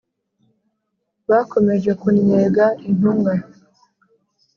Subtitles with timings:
[1.29, 3.33] Bakomeje kunnyega intumwa